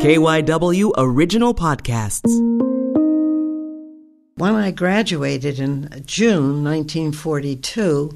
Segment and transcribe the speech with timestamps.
[0.00, 2.24] KYW Original Podcasts.
[4.36, 8.10] When I graduated in June 1942,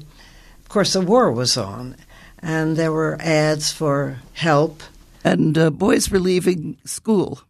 [0.61, 1.95] of course, the war was on,
[2.39, 4.81] and there were ads for help.
[5.23, 7.41] And uh, boys were leaving school,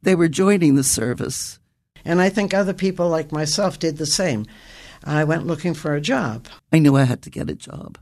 [0.00, 1.58] they were joining the service.
[2.04, 4.46] And I think other people like myself did the same.
[5.02, 6.46] I went looking for a job.
[6.72, 7.98] I knew I had to get a job.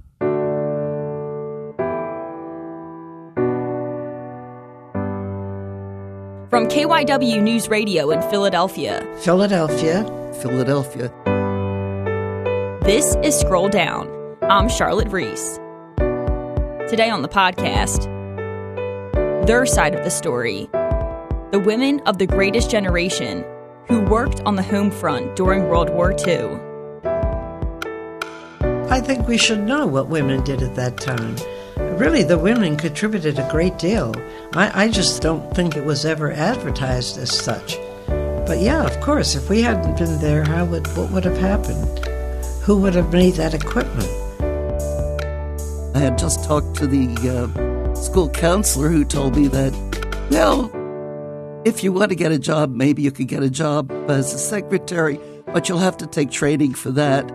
[6.58, 10.02] From KYW News Radio in Philadelphia, Philadelphia.
[10.42, 11.08] Philadelphia.
[12.82, 14.08] this is Scroll Down.
[14.42, 15.60] I'm Charlotte Reese.
[16.90, 18.06] Today on the podcast,
[19.46, 20.68] their side of the story
[21.52, 23.44] the women of the greatest generation
[23.86, 26.58] who worked on the home front during World War II.
[28.90, 31.36] I think we should know what women did at that time.
[31.98, 34.14] Really, the women contributed a great deal.
[34.54, 37.76] I, I just don't think it was ever advertised as such.
[38.06, 41.98] But yeah, of course, if we hadn't been there, how would what would have happened?
[42.62, 44.08] Who would have made that equipment?
[45.96, 49.72] I had just talked to the uh, school counselor who told me that,
[50.30, 50.70] well,
[51.64, 54.38] if you want to get a job, maybe you could get a job as a
[54.38, 57.28] secretary, but you'll have to take training for that.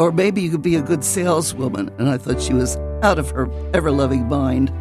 [0.00, 1.90] Or maybe you could be a good saleswoman.
[1.98, 4.72] And I thought she was out of her ever loving mind.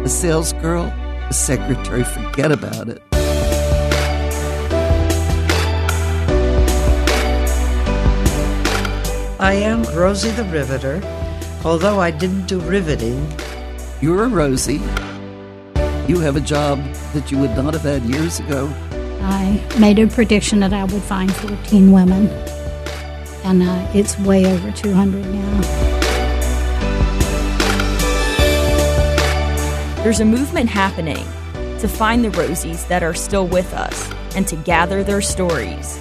[0.00, 3.00] A sales girl, a secretary, forget about it.
[9.38, 11.00] I am Rosie the Riveter,
[11.64, 13.24] although I didn't do riveting.
[14.00, 14.80] You're a Rosie.
[16.08, 16.82] You have a job
[17.14, 18.66] that you would not have had years ago.
[19.22, 22.26] I made a prediction that I would find 14 women,
[23.44, 25.90] and uh, it's way over 200 now.
[30.02, 31.26] There's a movement happening
[31.78, 35.98] to find the Rosies that are still with us and to gather their stories.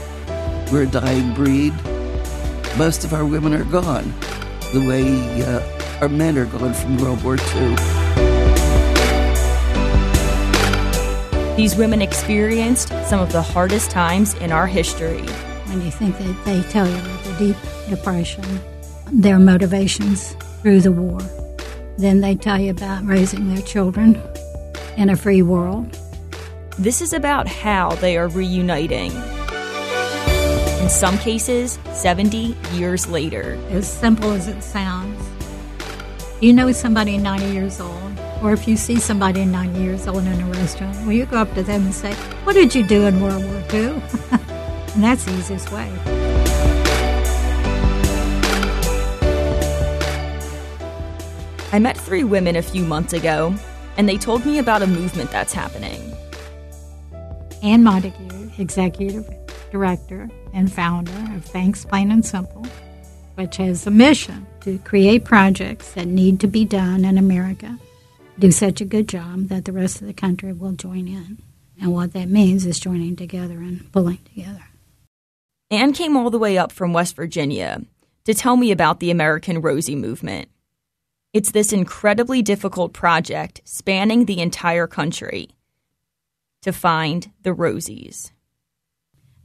[0.71, 1.73] We're a dying breed.
[2.77, 4.13] Most of our women are gone,
[4.71, 7.75] the way uh, our men are gone from World War II.
[11.57, 15.25] These women experienced some of the hardest times in our history.
[15.69, 17.55] When you think that they tell you about the deep
[17.89, 18.43] depression,
[19.11, 20.31] their motivations
[20.63, 21.21] through the war,
[21.99, 24.19] then they tell you about raising their children
[24.97, 25.95] in a free world.
[26.79, 29.11] This is about how they are reuniting.
[30.81, 33.59] In some cases, 70 years later.
[33.69, 35.21] As simple as it sounds,
[36.41, 40.41] you know somebody 90 years old, or if you see somebody 90 years old in
[40.41, 43.21] a restaurant, well, you go up to them and say, What did you do in
[43.21, 44.01] World War II?
[44.93, 45.91] and that's the easiest way.
[51.71, 53.53] I met three women a few months ago,
[53.95, 56.01] and they told me about a movement that's happening.
[57.61, 59.29] Anne Montague, Executive
[59.71, 62.65] Director and founder of Thanks Plain and Simple,
[63.35, 67.77] which has a mission to create projects that need to be done in America,
[68.39, 71.37] do such a good job that the rest of the country will join in.
[71.79, 74.68] And what that means is joining together and pulling together.
[75.71, 77.83] Anne came all the way up from West Virginia
[78.23, 80.49] to tell me about the American Rosie movement.
[81.31, 85.49] It's this incredibly difficult project spanning the entire country
[86.63, 88.31] to find the Rosies.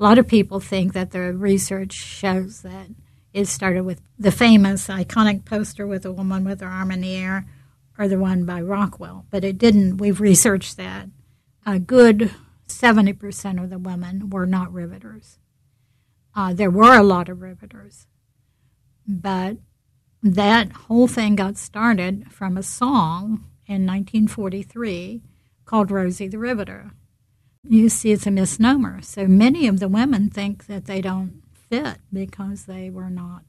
[0.01, 2.87] A lot of people think that the research shows that
[3.35, 7.17] it started with the famous iconic poster with a woman with her arm in the
[7.17, 7.47] air
[7.99, 9.99] or the one by Rockwell, but it didn't.
[9.99, 11.09] We've researched that.
[11.67, 12.33] A good
[12.67, 15.39] 70% of the women were not riveters.
[16.37, 18.07] Uh, there were a lot of riveters,
[19.07, 19.57] but
[20.23, 25.23] that whole thing got started from a song in 1943
[25.65, 26.93] called Rosie the Riveter.
[27.67, 29.01] You see, it's a misnomer.
[29.03, 33.43] So many of the women think that they don't fit because they were not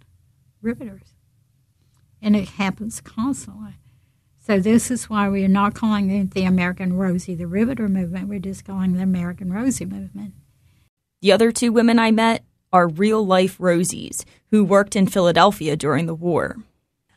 [0.61, 1.15] riveters.
[2.21, 3.75] And it happens constantly.
[4.37, 8.29] So this is why we are not calling it the American Rosie the Riveter movement.
[8.29, 10.33] We're just calling the American Rosie movement.
[11.21, 12.43] The other two women I met
[12.75, 16.57] are real life Rosies who worked in Philadelphia during the war.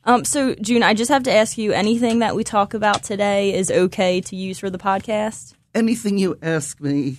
[0.04, 3.52] Um, so, June, I just have to ask you anything that we talk about today
[3.52, 5.54] is okay to use for the podcast?
[5.74, 7.16] Anything you ask me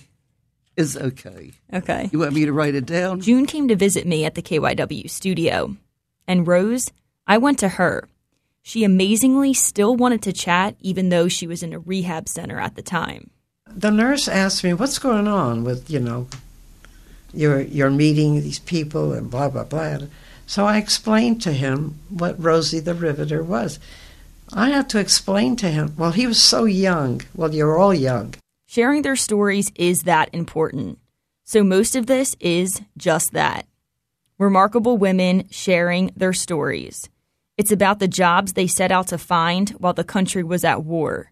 [0.74, 1.52] is okay.
[1.70, 2.08] Okay.
[2.10, 3.20] You want me to write it down?
[3.20, 5.76] June came to visit me at the KYW studio.
[6.26, 6.90] And Rose,
[7.26, 8.08] I went to her.
[8.62, 12.74] She amazingly still wanted to chat, even though she was in a rehab center at
[12.74, 13.30] the time.
[13.66, 16.26] The nurse asked me, "What's going on with you know?
[17.32, 19.98] You're you're meeting these people and blah blah blah."
[20.46, 23.78] So I explained to him what Rosie the Riveter was.
[24.52, 25.94] I had to explain to him.
[25.96, 27.22] Well, he was so young.
[27.34, 28.34] Well, you're all young.
[28.66, 30.98] Sharing their stories is that important.
[31.44, 33.66] So most of this is just that
[34.40, 37.08] remarkable women sharing their stories.
[37.58, 41.30] It's about the jobs they set out to find while the country was at war.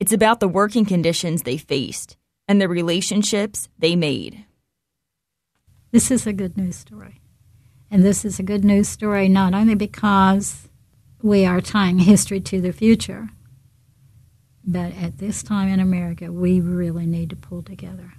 [0.00, 2.16] It's about the working conditions they faced
[2.48, 4.46] and the relationships they made.
[5.90, 7.22] This is a good news story.
[7.90, 10.68] And this is a good news story not only because
[11.22, 13.30] we are tying history to the future,
[14.62, 18.12] but at this time in America, we really need to pull together.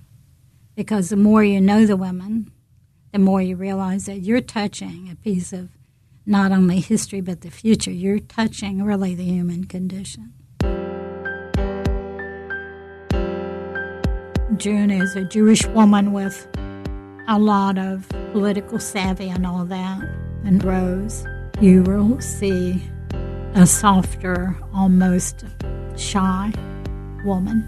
[0.76, 2.52] Because the more you know the women,
[3.12, 5.70] the more you realize that you're touching a piece of
[6.26, 7.92] not only history but the future.
[7.92, 10.34] You're touching really the human condition.
[14.58, 16.48] June is a Jewish woman with
[17.32, 20.02] a lot of political savvy and all that.
[20.44, 21.24] And Rose,
[21.62, 22.82] you will see
[23.54, 25.46] a softer, almost
[25.96, 26.52] shy
[27.24, 27.64] woman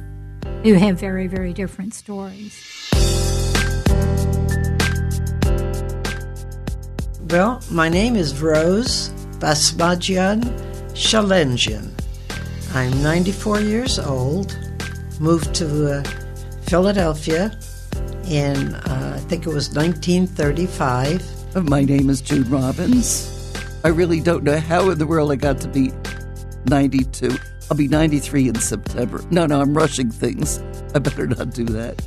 [0.63, 2.90] who have very, very different stories.
[7.30, 10.42] Well, my name is Rose Basmadjian
[10.94, 11.92] Shalenjian.
[12.74, 14.58] I'm 94 years old,
[15.19, 16.04] moved to uh,
[16.63, 17.52] Philadelphia
[18.31, 21.66] in, uh, I think it was 1935.
[21.68, 23.54] My name is June Robbins.
[23.83, 25.92] I really don't know how in the world I got to be
[26.66, 27.38] 92.
[27.69, 29.24] I'll be 93 in September.
[29.30, 30.63] No, no, I'm rushing things.
[30.95, 32.01] I better not do that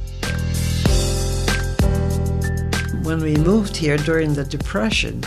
[3.04, 5.22] when we moved here during the Depression,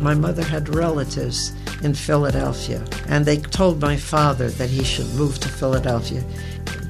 [0.00, 5.38] my mother had relatives in Philadelphia, and they told my father that he should move
[5.38, 6.24] to Philadelphia.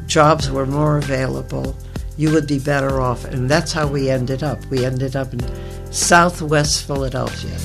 [0.07, 1.77] Jobs were more available.
[2.19, 3.25] You would be better off.
[3.25, 4.65] And that's how we ended up.
[4.67, 5.41] We ended up in
[5.93, 7.57] southwest Philadelphia.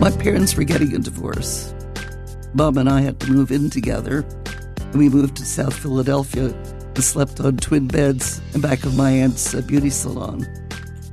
[0.00, 1.74] My parents were getting a divorce.
[2.54, 4.24] Bob and I had to move in together.
[4.78, 9.10] And we moved to South Philadelphia and slept on twin beds in back of my
[9.10, 10.46] aunt's uh, beauty salon.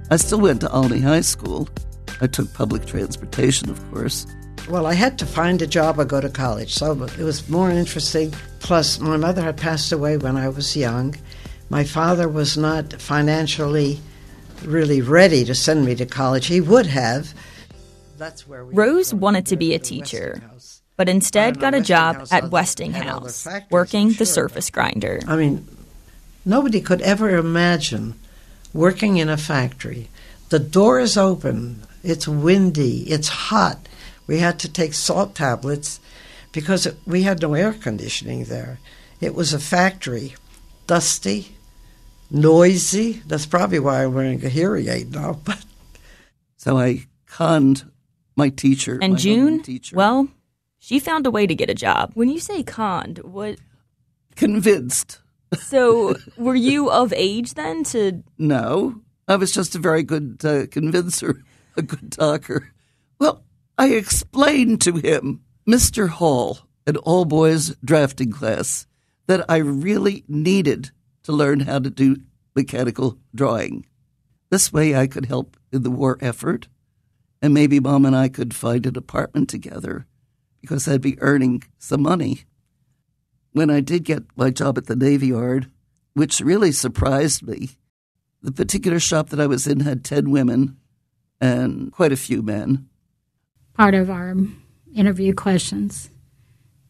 [0.10, 1.68] I still went to Olney High School.
[2.22, 4.26] I took public transportation, of course.
[4.70, 7.72] Well, I had to find a job or go to college, so it was more
[7.72, 8.34] interesting.
[8.60, 11.16] Plus, my mother had passed away when I was young.
[11.70, 14.00] My father was not financially
[14.64, 16.48] really ready to send me to college.
[16.48, 17.34] He would have.
[18.18, 20.42] That's where Rose wanted to be a teacher,
[20.98, 25.22] but instead got a job at Westinghouse, working the surface grinder.
[25.28, 25.68] I mean,
[26.44, 28.16] nobody could ever imagine
[28.74, 30.10] working in a factory.
[30.50, 33.88] The door is open, it's windy, it's hot.
[34.28, 36.00] We had to take salt tablets
[36.52, 38.80] because we had no air conditioning there.
[39.22, 40.36] It was a factory,
[40.88, 41.56] dusty,
[42.32, 43.22] noisy.
[43.28, 45.40] That's probably why I'm wearing a hearing aid now.
[45.46, 45.64] But
[46.58, 47.90] so I conned
[48.36, 49.00] my teacher.
[49.02, 49.96] And my June, teacher.
[49.96, 50.28] well,
[50.80, 52.12] she found a way to get a job.
[52.14, 53.58] When you say conned, what?
[54.36, 55.20] Convinced.
[55.58, 58.22] So, were you of age then to?
[58.38, 61.42] No, I was just a very good uh, convincer,
[61.76, 62.72] a good talker.
[63.18, 63.44] Well,
[63.76, 66.08] I explained to him, Mr.
[66.08, 68.86] Hall, an all boys drafting class,
[69.26, 70.92] that I really needed
[71.30, 72.18] to learn how to do
[72.56, 73.86] mechanical drawing.
[74.50, 76.68] This way I could help in the war effort,
[77.40, 80.08] and maybe Mom and I could find an apartment together
[80.60, 82.46] because I'd be earning some money
[83.52, 85.70] when I did get my job at the Navy Yard,
[86.14, 87.70] which really surprised me,
[88.42, 90.78] the particular shop that I was in had 10 women
[91.40, 92.90] and quite a few men.
[93.76, 94.36] Part of our
[94.96, 96.10] interview questions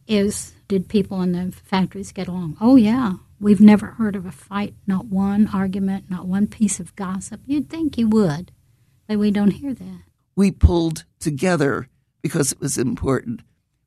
[0.08, 2.55] is Did people in the factories get along?
[2.62, 3.15] Oh, yeah.
[3.41, 7.39] We've never heard of a fight, not one argument, not one piece of gossip.
[7.46, 8.51] You'd think you would,
[9.08, 10.01] but we don't hear that.
[10.36, 11.88] We pulled together
[12.22, 13.41] because it was important.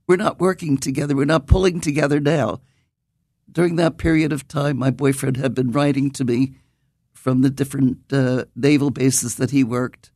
[0.06, 1.14] We're not working together.
[1.14, 2.61] We're not pulling together now.
[3.50, 6.54] During that period of time, my boyfriend had been writing to me
[7.12, 10.11] from the different uh, naval bases that he worked.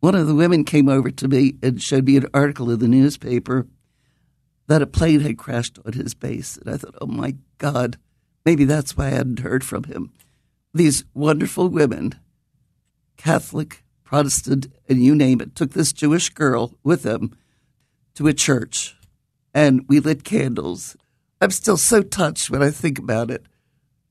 [0.00, 2.86] One of the women came over to me and showed me an article in the
[2.86, 3.66] newspaper
[4.68, 6.56] that a plane had crashed on his base.
[6.56, 7.98] And I thought, oh my God,
[8.44, 10.12] maybe that's why I hadn't heard from him.
[10.74, 12.14] These wonderful women,
[13.16, 17.36] Catholic, Protestant, and you name it, took this Jewish girl with them
[18.14, 18.96] to a church
[19.54, 20.96] and we lit candles.
[21.40, 23.44] I'm still so touched when I think about it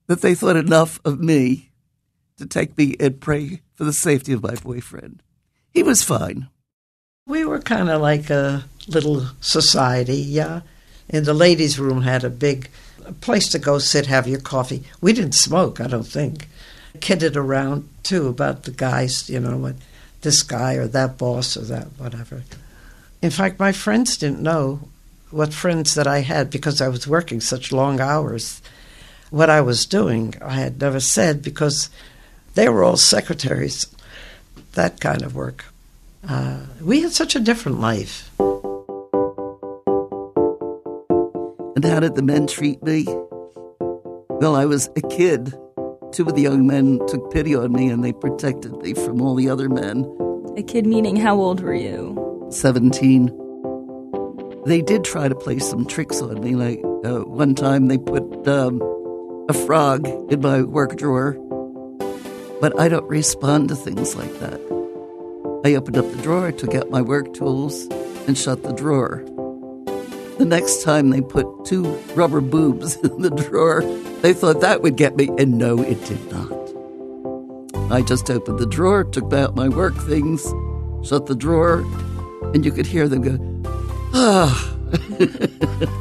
[0.07, 1.71] that they thought enough of me
[2.37, 5.21] to take me and pray for the safety of my boyfriend.
[5.73, 6.49] He was fine.
[7.25, 10.61] We were kind of like a little society, yeah.
[11.09, 12.69] And the ladies' room had a big
[13.13, 14.83] place to go sit, have your coffee.
[15.01, 16.47] We didn't smoke, I don't think.
[16.99, 19.73] Kidded around too about the guys, you know,
[20.21, 22.43] this guy or that boss or that whatever.
[23.21, 24.81] In fact, my friends didn't know
[25.31, 28.61] what friends that I had because I was working such long hours.
[29.29, 31.89] what I was doing, I had never said because
[32.55, 33.85] they were all secretaries,
[34.73, 35.65] that kind of work.
[36.27, 38.31] Uh, we had such a different life.
[41.77, 43.05] And how did the men treat me?
[43.05, 45.53] Well, I was a kid.
[46.11, 49.35] Two of the young men took pity on me and they protected me from all
[49.35, 50.03] the other men.
[50.57, 52.47] A kid meaning how old were you?
[52.49, 53.27] 17.
[54.65, 56.55] They did try to play some tricks on me.
[56.55, 58.81] Like uh, one time they put um,
[59.47, 61.33] a frog in my work drawer.
[62.59, 64.59] But I don't respond to things like that.
[65.63, 67.85] I opened up the drawer, took out my work tools,
[68.25, 69.23] and shut the drawer.
[70.37, 71.83] The next time they put two
[72.15, 73.81] rubber boobs in the drawer,
[74.21, 76.51] they thought that would get me, and no, it did not.
[77.91, 80.43] I just opened the drawer, took out my work things,
[81.07, 81.79] shut the drawer,
[82.53, 83.63] and you could hear them go,
[84.13, 84.73] ah.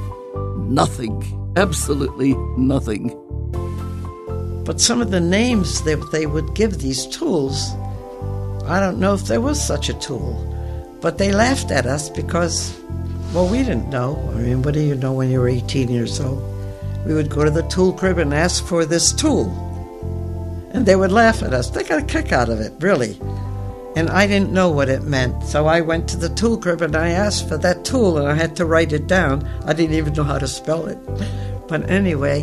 [0.69, 1.23] nothing.
[1.57, 3.09] Absolutely nothing.
[4.65, 7.73] But some of the names that they would give these tools,
[8.67, 10.43] I don't know if there was such a tool.
[11.01, 12.77] But they laughed at us because
[13.37, 14.17] well, we didn't know.
[14.35, 16.43] I mean, what do you know when you're 18 years old?
[17.05, 19.51] We would go to the tool crib and ask for this tool.
[20.73, 21.69] And they would laugh at us.
[21.69, 23.21] They got a kick out of it, really.
[23.95, 25.45] And I didn't know what it meant.
[25.45, 28.35] So I went to the tool crib and I asked for that tool and I
[28.35, 29.47] had to write it down.
[29.67, 30.99] I didn't even know how to spell it.
[31.69, 32.43] But anyway.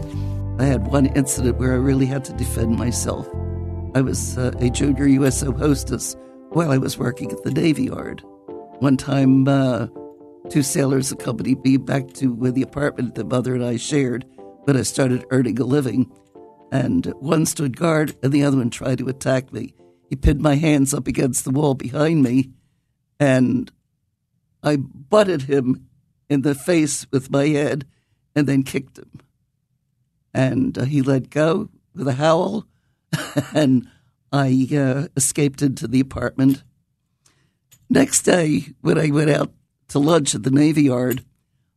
[0.60, 3.28] I had one incident where I really had to defend myself.
[3.96, 6.16] I was uh, a junior USO hostess
[6.50, 8.22] while I was working at the Navy Yard.
[8.78, 9.88] One time, uh,
[10.50, 14.26] Two sailors accompanied me back to the apartment that mother and I shared
[14.66, 16.12] when I started earning a living.
[16.72, 19.74] And one stood guard, and the other one tried to attack me.
[20.10, 22.52] He pinned my hands up against the wall behind me,
[23.20, 23.72] and
[24.62, 25.88] I butted him
[26.30, 27.86] in the face with my head
[28.36, 29.12] and then kicked him.
[30.34, 32.66] And uh, he let go with a howl,
[33.54, 33.88] and
[34.32, 36.64] I uh, escaped into the apartment.
[37.90, 39.54] Next day, when I went out
[39.94, 41.24] to lunch at the Navy Yard.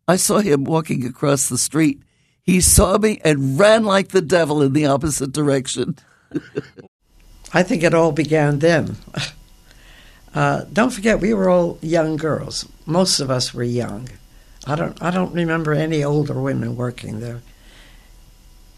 [0.09, 2.03] I saw him walking across the street.
[2.43, 5.99] He saw me and ran like the devil in the opposite direction.
[7.53, 8.97] I think it all began then.
[10.35, 12.69] Uh, don't forget, we were all young girls.
[12.85, 14.09] Most of us were young.
[14.67, 17.41] I don't, I don't remember any older women working there.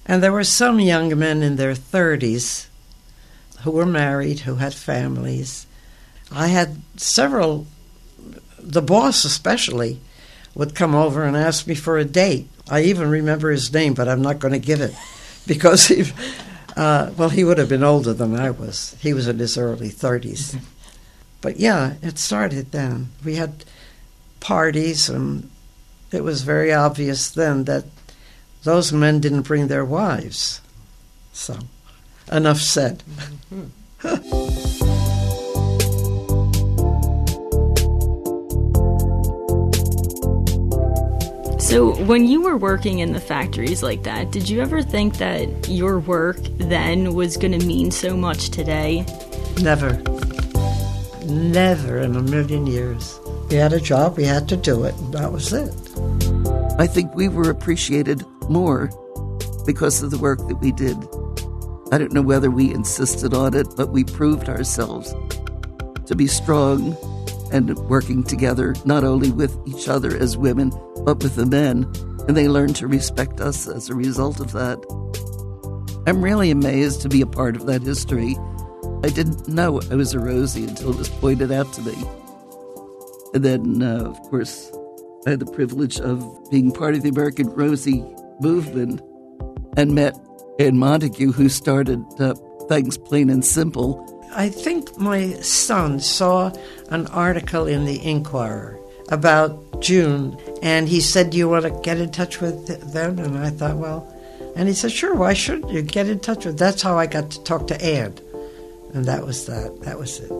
[0.06, 2.68] And there were some young men in their 30s
[3.62, 5.66] who were married, who had families.
[6.30, 7.66] I had several
[8.60, 10.00] the boss especially
[10.54, 12.48] would come over and ask me for a date.
[12.70, 14.94] I even remember his name, but I'm not going to give it
[15.46, 16.04] because he,
[16.76, 18.96] uh, well, he would have been older than I was.
[19.00, 20.54] He was in his early 30s.
[20.54, 20.64] Mm-hmm.
[21.40, 23.10] But yeah, it started then.
[23.24, 23.64] We had
[24.40, 25.48] parties, and
[26.10, 27.84] it was very obvious then that
[28.64, 30.60] those men didn't bring their wives.
[31.32, 31.58] So,
[32.30, 33.04] enough said.
[33.52, 34.64] Mm-hmm.
[41.68, 45.68] So, when you were working in the factories like that, did you ever think that
[45.68, 49.04] your work then was going to mean so much today?
[49.60, 50.02] Never.
[51.26, 53.20] Never in a million years.
[53.50, 55.74] We had a job, we had to do it, and that was it.
[56.78, 58.88] I think we were appreciated more
[59.66, 60.96] because of the work that we did.
[61.92, 65.14] I don't know whether we insisted on it, but we proved ourselves
[66.06, 66.96] to be strong
[67.52, 70.72] and working together, not only with each other as women,
[71.04, 71.84] but with the men,
[72.26, 74.78] and they learned to respect us as a result of that.
[76.06, 78.36] I'm really amazed to be a part of that history.
[79.04, 81.94] I didn't know I was a Rosie until it was pointed out to me.
[83.34, 84.72] And then, uh, of course,
[85.26, 88.04] I had the privilege of being part of the American Rosie
[88.40, 89.00] movement
[89.76, 90.18] and met
[90.58, 92.34] Anne Montague, who started uh,
[92.68, 94.04] Thanks Plain and Simple.
[94.32, 96.52] I think my son saw
[96.90, 98.78] an article in the Inquirer
[99.10, 103.38] about June, and he said, "Do you want to get in touch with them?" And
[103.38, 104.12] I thought, well,
[104.56, 107.30] and he said, "Sure, why shouldn't you get in touch with?" That's how I got
[107.30, 108.14] to talk to Anne,
[108.94, 109.80] and that was that.
[109.82, 110.32] That was it.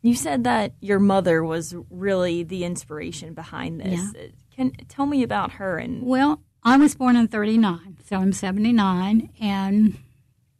[0.00, 4.00] You said that your mother was really the inspiration behind this.
[4.14, 4.26] Yeah.
[4.54, 9.30] Can tell me about her and Well, I was born in 39, so I'm 79
[9.40, 9.98] and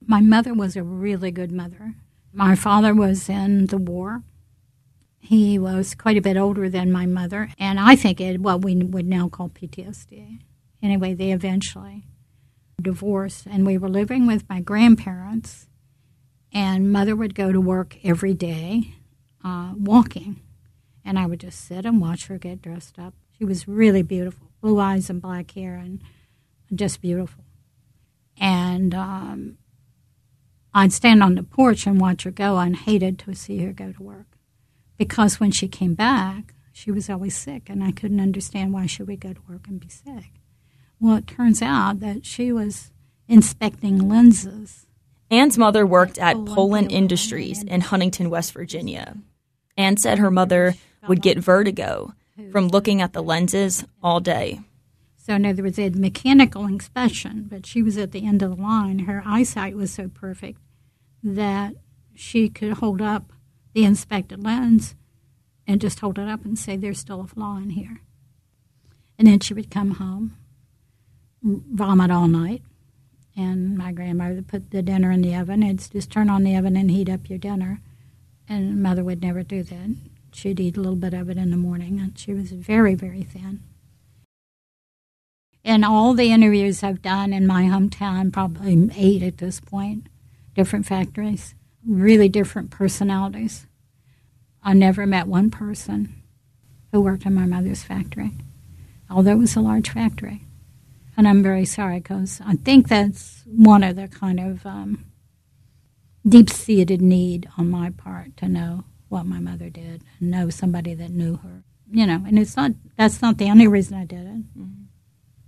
[0.08, 1.94] my mother was a really good mother.
[2.32, 4.22] My father was in the war.
[5.18, 8.74] He was quite a bit older than my mother, and I think it what we
[8.74, 10.40] would now call PTSD.
[10.82, 12.04] Anyway, they eventually
[12.80, 15.66] divorced, and we were living with my grandparents.
[16.52, 18.94] And mother would go to work every day,
[19.44, 20.40] uh, walking,
[21.04, 23.12] And I would just sit and watch her get dressed up.
[23.36, 26.00] She was really beautiful, blue eyes and black hair, and
[26.74, 27.44] just beautiful.
[28.38, 29.58] And um,
[30.78, 32.54] I'd stand on the porch and watch her go.
[32.54, 34.38] I hated to see her go to work
[34.96, 39.02] because when she came back, she was always sick, and I couldn't understand why she
[39.02, 40.40] would go to work and be sick.
[41.00, 42.92] Well, it turns out that she was
[43.26, 44.86] inspecting lenses.
[45.32, 46.54] Anne's mother worked at oh, Polan Polan
[46.84, 49.16] Polan Industries in Huntington, West Virginia.
[49.76, 50.76] Anne said her mother
[51.08, 52.14] would get vertigo
[52.52, 54.60] from looking at the lenses all day.
[55.16, 58.56] So, in other words, they had mechanical inspection, but she was at the end of
[58.56, 59.00] the line.
[59.00, 60.60] Her eyesight was so perfect
[61.22, 61.74] that
[62.14, 63.32] she could hold up
[63.74, 64.94] the inspected lens
[65.66, 68.00] and just hold it up and say, There's still a flaw in here.
[69.18, 70.36] And then she would come home,
[71.42, 72.62] vomit all night.
[73.36, 75.62] And my grandmother would put the dinner in the oven.
[75.62, 77.80] It's just turn on the oven and heat up your dinner.
[78.48, 79.96] And mother would never do that.
[80.32, 82.00] She'd eat a little bit of it in the morning.
[82.00, 83.62] And she was very, very thin.
[85.62, 90.08] In all the interviews I've done in my hometown, probably eight at this point,
[90.58, 91.54] different factories,
[91.86, 93.68] really different personalities.
[94.60, 96.20] I never met one person
[96.90, 98.32] who worked in my mother's factory,
[99.08, 100.42] although it was a large factory.
[101.16, 105.04] And I'm very sorry because I think that's one of the kind of um,
[106.26, 110.92] deep seated need on my part to know what my mother did and know somebody
[110.94, 111.62] that knew her.
[111.88, 114.42] You know, and it's not, that's not the only reason I did it.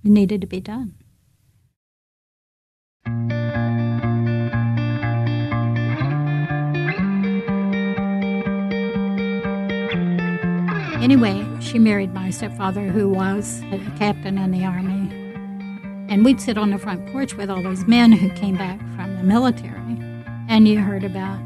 [0.05, 0.95] It needed to be done.
[11.01, 15.09] Anyway, she married my stepfather, who was a captain in the army.
[16.09, 19.17] And we'd sit on the front porch with all those men who came back from
[19.17, 19.97] the military.
[20.49, 21.39] And you heard about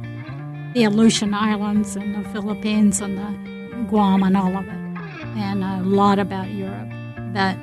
[0.74, 4.72] the Aleutian Islands and the Philippines and the Guam and all of it,
[5.36, 6.88] and a lot about Europe.
[7.32, 7.56] But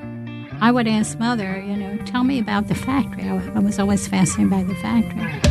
[0.61, 3.23] I would ask mother, you know, tell me about the factory.
[3.27, 5.41] I I was always fascinated by the factory.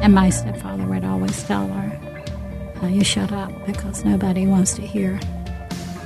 [0.00, 1.89] And my stepfather would always tell her,
[2.82, 5.18] uh, you shut up because nobody wants to hear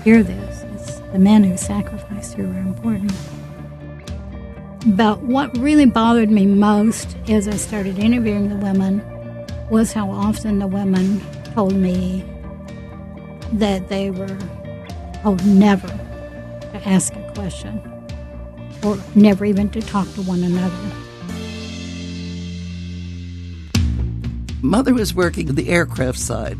[0.03, 0.65] hear this.
[0.75, 3.13] It's the men who sacrificed who are important.
[4.87, 9.03] But what really bothered me most as I started interviewing the women
[9.71, 11.23] was how often the women
[11.55, 12.23] told me
[13.55, 14.39] that they were
[15.23, 17.81] told never to ask a question
[18.85, 21.04] or never even to talk to one another.
[24.65, 26.59] Mother was working the aircraft side.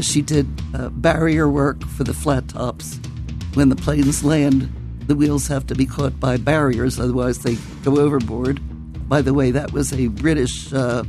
[0.00, 2.98] She did uh, barrier work for the flat tops.
[3.54, 4.68] When the planes land,
[5.06, 8.60] the wheels have to be caught by barriers, otherwise, they go overboard.
[9.08, 11.04] By the way, that was a British uh,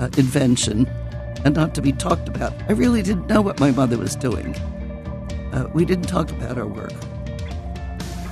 [0.00, 0.88] uh, invention
[1.44, 2.52] and not to be talked about.
[2.68, 4.56] I really didn't know what my mother was doing.
[5.52, 6.92] Uh, we didn't talk about our work.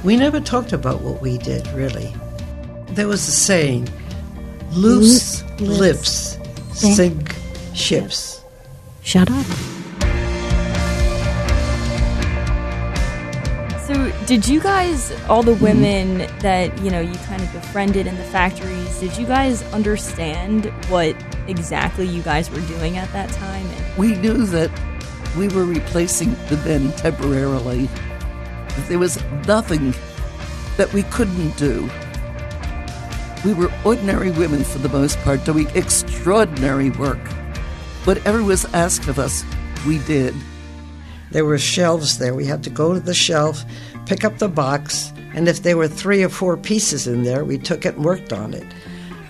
[0.02, 2.12] We never talked about what we did, really.
[2.88, 3.88] There was a saying
[4.72, 6.35] loose, Loose lips lips
[6.76, 7.34] sink sink
[7.74, 8.42] ships.
[9.02, 9.46] Shut up.
[13.86, 15.60] So, did you guys, all the mm.
[15.60, 20.66] women that you know you kind of befriended in the factories, did you guys understand
[20.90, 21.14] what
[21.46, 23.66] exactly you guys were doing at that time?
[23.96, 24.70] We knew that
[25.36, 27.88] we were replacing the men temporarily.
[28.88, 29.94] There was nothing
[30.76, 31.88] that we couldn't do.
[33.44, 37.20] We were ordinary women for the most part, doing extraordinary work.
[38.04, 39.44] Whatever was asked of us,
[39.86, 40.34] we did.
[41.30, 42.34] There were shelves there.
[42.34, 43.64] We had to go to the shelf,
[44.06, 47.58] pick up the box, and if there were three or four pieces in there, we
[47.58, 48.66] took it and worked on it.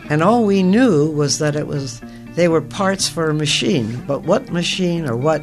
[0.08, 2.00] And all we knew was that it was
[2.34, 5.42] they were parts for a machine, but what machine or what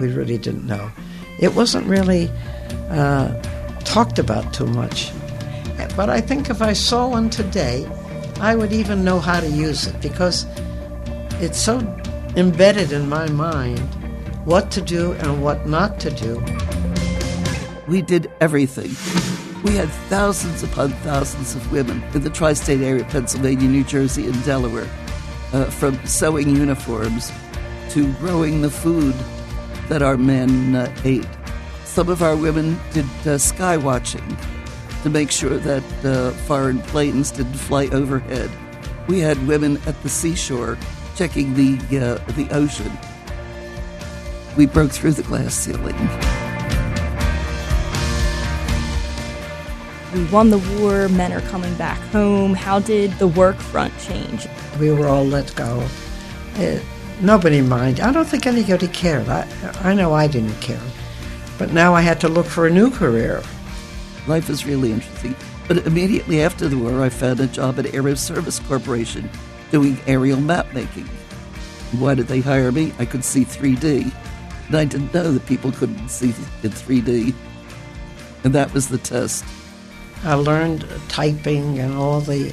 [0.00, 0.90] we really didn't know.
[1.38, 2.30] It wasn't really
[2.88, 3.40] uh,
[3.84, 5.12] talked about too much.
[5.96, 7.86] But I think if I saw one today,
[8.40, 10.46] I would even know how to use it because
[11.42, 11.78] it's so
[12.36, 13.78] embedded in my mind
[14.44, 16.42] what to do and what not to do.
[17.86, 18.90] We did everything.
[19.62, 24.26] We had thousands upon thousands of women in the tri state area, Pennsylvania, New Jersey,
[24.26, 24.88] and Delaware,
[25.52, 27.30] uh, from sewing uniforms
[27.90, 29.14] to growing the food
[29.88, 31.26] that our men uh, ate.
[31.84, 34.36] Some of our women did uh, sky watching
[35.02, 38.50] to make sure that uh, foreign planes didn't fly overhead.
[39.08, 40.78] We had women at the seashore
[41.16, 42.90] checking the, uh, the ocean.
[44.56, 45.96] We broke through the glass ceiling.
[50.12, 52.52] we won the war, men are coming back home.
[52.52, 54.48] How did the work front change?
[54.80, 55.86] we were all let go.
[56.54, 56.82] It,
[57.20, 58.02] nobody minded.
[58.02, 59.28] I don't think anybody cared.
[59.28, 59.46] I,
[59.82, 60.80] I know I didn't care.
[61.58, 63.42] But now I had to look for a new career.
[64.30, 65.34] Life is really interesting.
[65.66, 69.28] But immediately after the war, I found a job at Aero Service Corporation
[69.72, 71.06] doing aerial map making.
[71.98, 72.92] Why did they hire me?
[73.00, 74.14] I could see 3D.
[74.68, 76.28] And I didn't know that people couldn't see
[76.62, 77.34] in 3D.
[78.44, 79.44] And that was the test.
[80.22, 82.50] I learned typing and all the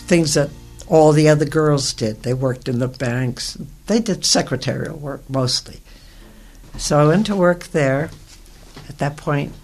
[0.00, 0.50] things that
[0.88, 2.22] all the other girls did.
[2.22, 3.56] They worked in the banks.
[3.86, 5.80] They did secretarial work mostly.
[6.76, 8.10] So I went to work there.
[8.90, 9.54] At that point,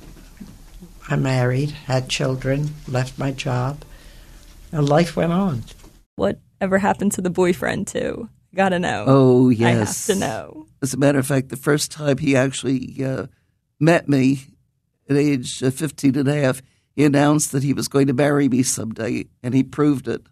[1.09, 3.85] I married, had children, left my job,
[4.73, 5.65] and life went on.
[6.17, 8.29] Whatever happened to the boyfriend, too?
[8.55, 9.05] Gotta know.
[9.07, 10.09] Oh, yes.
[10.09, 10.67] I have to know.
[10.83, 13.27] As a matter of fact, the first time he actually uh,
[13.79, 14.47] met me
[15.09, 16.63] at age uh, 15 and a half,
[16.95, 20.23] he announced that he was going to marry me someday, and he proved it.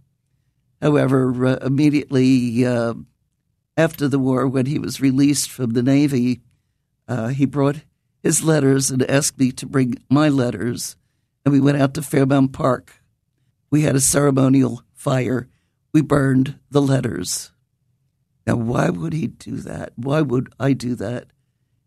[0.80, 2.94] However, uh, immediately uh,
[3.76, 6.40] after the war, when he was released from the Navy,
[7.08, 7.82] uh, he brought
[8.22, 10.96] his letters and asked me to bring my letters,
[11.44, 13.02] and we went out to Fairmount Park.
[13.70, 15.48] We had a ceremonial fire.
[15.92, 17.50] We burned the letters.
[18.46, 19.92] Now, why would he do that?
[19.96, 21.26] Why would I do that?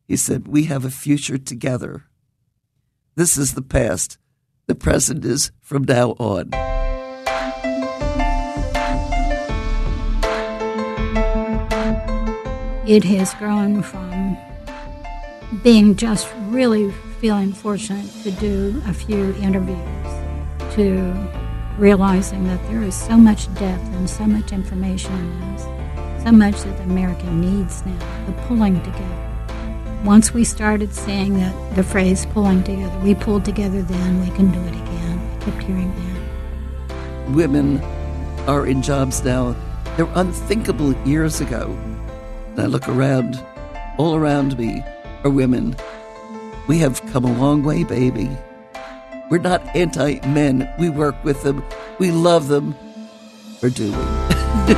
[0.08, 2.06] He said, We have a future together.
[3.16, 4.18] This is the past.
[4.68, 6.50] The present is from now on.
[12.88, 14.38] It has grown from
[15.64, 19.78] being just really feeling fortunate to do a few interviews
[20.74, 21.14] to
[21.78, 25.64] realizing that there is so much depth and so much information in this,
[26.24, 30.02] so much that America needs now, the pulling together.
[30.04, 34.52] Once we started seeing that the phrase pulling together, we pulled together then, we can
[34.52, 35.38] do it again.
[35.42, 37.30] I kept hearing that.
[37.32, 37.82] Women
[38.48, 39.56] are in jobs now.
[39.96, 41.78] They're unthinkable years ago.
[42.58, 43.44] I look around,
[43.98, 44.84] all around me
[45.26, 45.76] are women.
[46.68, 48.30] We have come a long way, baby.
[49.30, 50.72] We're not anti men.
[50.78, 51.64] We work with them.
[51.98, 52.76] We love them.
[53.64, 53.92] Or do we?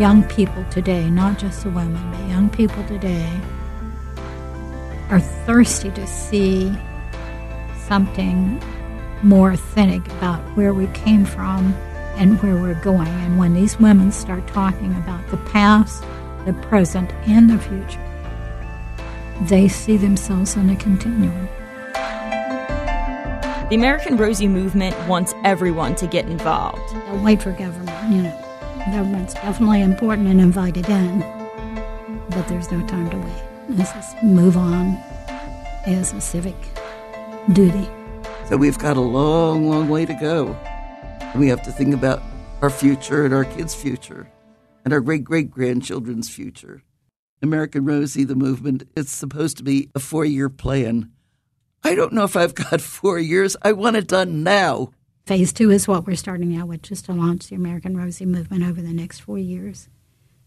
[0.00, 3.30] young people today, not just the women, but young people today,
[5.10, 6.72] are thirsty to see
[7.86, 8.60] something
[9.22, 11.72] more authentic about where we came from
[12.16, 13.06] and where we're going.
[13.06, 16.02] And when these women start talking about the past,
[16.46, 18.11] the present, and the future,
[19.42, 21.48] they see themselves on a continuum.
[23.68, 26.92] The American Rosie movement wants everyone to get involved.
[26.92, 28.38] Don't wait for government, you know.
[28.92, 31.20] Government's definitely important and invited in,
[32.30, 33.42] but there's no time to wait.
[33.70, 34.96] Let's just move on
[35.86, 36.56] as a civic
[37.52, 37.88] duty.
[38.48, 40.48] So we've got a long, long way to go.
[41.20, 42.22] And we have to think about
[42.60, 44.28] our future and our kids' future
[44.84, 46.82] and our great great grandchildren's future.
[47.42, 51.10] American Rosie, the movement, it's supposed to be a four year plan.
[51.84, 53.56] I don't know if I've got four years.
[53.62, 54.90] I want it done now.
[55.26, 58.64] Phase two is what we're starting now, which is to launch the American Rosie movement
[58.64, 59.88] over the next four years.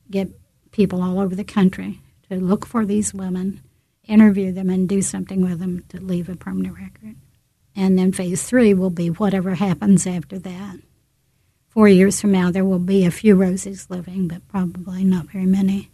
[0.10, 0.30] Get
[0.72, 3.62] people all over the country to look for these women,
[4.06, 7.16] interview them, and do something with them to leave a permanent record.
[7.76, 10.78] And then phase three will be whatever happens after that.
[11.70, 15.46] Four years from now, there will be a few Rosies living, but probably not very
[15.46, 15.90] many.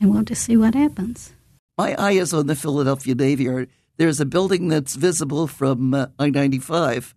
[0.00, 1.32] And we'll just see what happens.
[1.76, 3.68] My eye is on the Philadelphia Navy Yard.
[3.96, 7.14] There's a building that's visible from uh, I 95.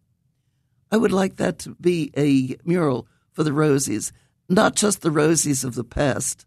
[0.92, 4.12] I would like that to be a mural for the Rosies,
[4.48, 6.46] not just the Rosies of the past,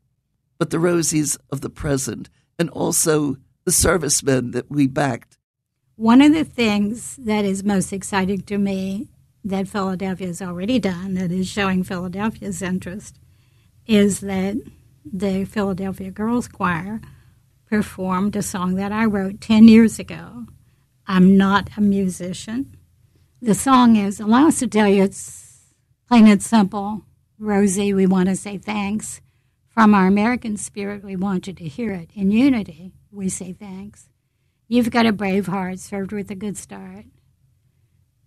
[0.58, 5.36] but the Rosies of the present, and also the servicemen that we backed.
[5.96, 9.08] One of the things that is most exciting to me
[9.42, 13.18] that Philadelphia has already done, that is showing Philadelphia's interest,
[13.86, 14.56] is that
[15.12, 17.00] the Philadelphia Girls Choir
[17.66, 20.46] performed a song that I wrote 10 years ago.
[21.06, 22.76] I'm not a musician.
[23.40, 25.72] The song is, allow us to tell you it's
[26.08, 27.02] plain and simple.
[27.38, 29.20] Rosie, we want to say thanks.
[29.68, 32.10] From our American spirit, we want you to hear it.
[32.14, 34.08] In unity, we say thanks.
[34.68, 37.04] You've got a brave heart served with a good start.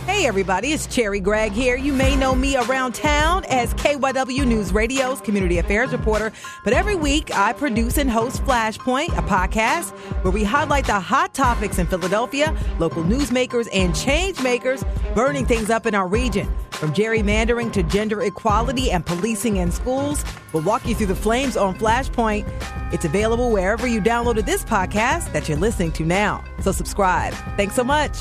[0.05, 1.77] Hey everybody, it's Cherry Gregg here.
[1.77, 6.31] You may know me around town as KYW News Radio's community affairs reporter,
[6.63, 9.91] but every week I produce and host Flashpoint, a podcast
[10.23, 14.83] where we highlight the hot topics in Philadelphia, local newsmakers and change makers
[15.15, 16.47] burning things up in our region.
[16.77, 21.57] From gerrymandering to gender equality and policing in schools, we'll walk you through the flames
[21.57, 22.47] on Flashpoint.
[22.93, 26.43] It's available wherever you downloaded this podcast that you're listening to now.
[26.61, 27.33] So subscribe.
[27.57, 28.15] Thanks so much.